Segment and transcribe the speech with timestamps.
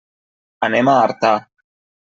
[0.69, 1.33] Anem a Artà.